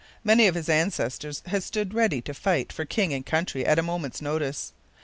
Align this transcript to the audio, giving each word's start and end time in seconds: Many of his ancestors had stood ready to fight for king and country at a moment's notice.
Many 0.23 0.47
of 0.47 0.55
his 0.55 0.67
ancestors 0.67 1.43
had 1.45 1.61
stood 1.61 1.93
ready 1.93 2.21
to 2.23 2.33
fight 2.33 2.73
for 2.73 2.85
king 2.85 3.13
and 3.13 3.23
country 3.23 3.63
at 3.63 3.77
a 3.77 3.83
moment's 3.83 4.19
notice. 4.19 4.73